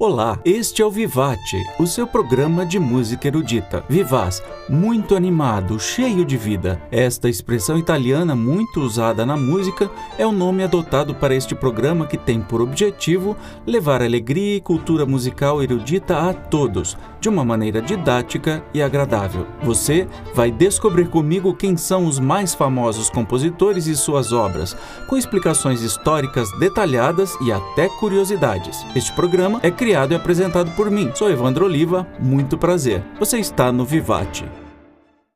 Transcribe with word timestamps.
Olá, 0.00 0.38
este 0.44 0.80
é 0.80 0.86
o 0.86 0.92
Vivate, 0.92 1.60
o 1.76 1.84
seu 1.84 2.06
programa 2.06 2.64
de 2.64 2.78
música 2.78 3.26
erudita. 3.26 3.84
Vivaz, 3.88 4.40
muito 4.68 5.16
animado, 5.16 5.80
cheio 5.80 6.24
de 6.24 6.36
vida. 6.36 6.80
Esta 6.88 7.28
expressão 7.28 7.76
italiana 7.76 8.36
muito 8.36 8.80
usada 8.80 9.26
na 9.26 9.36
música 9.36 9.90
é 10.16 10.24
o 10.24 10.30
nome 10.30 10.62
adotado 10.62 11.16
para 11.16 11.34
este 11.34 11.52
programa 11.52 12.06
que 12.06 12.16
tem 12.16 12.40
por 12.40 12.62
objetivo 12.62 13.36
levar 13.66 14.00
alegria 14.00 14.58
e 14.58 14.60
cultura 14.60 15.04
musical 15.04 15.60
erudita 15.64 16.16
a 16.16 16.32
todos, 16.32 16.96
de 17.20 17.28
uma 17.28 17.44
maneira 17.44 17.82
didática 17.82 18.62
e 18.72 18.80
agradável. 18.80 19.48
Você 19.64 20.06
vai 20.32 20.52
descobrir 20.52 21.08
comigo 21.08 21.56
quem 21.56 21.76
são 21.76 22.06
os 22.06 22.20
mais 22.20 22.54
famosos 22.54 23.10
compositores 23.10 23.88
e 23.88 23.96
suas 23.96 24.32
obras, 24.32 24.76
com 25.08 25.16
explicações 25.16 25.82
históricas 25.82 26.48
detalhadas 26.60 27.34
e 27.44 27.50
até 27.50 27.88
curiosidades. 27.88 28.86
Este 28.94 29.12
programa 29.12 29.58
é 29.60 29.72
criado 29.72 29.87
criado 29.88 30.12
e 30.12 30.16
apresentado 30.16 30.70
por 30.72 30.90
mim. 30.90 31.10
Sou 31.14 31.30
Evandro 31.30 31.64
Oliva, 31.64 32.06
muito 32.20 32.58
prazer. 32.58 33.02
Você 33.18 33.38
está 33.38 33.72
no 33.72 33.86
Vivate. 33.86 34.44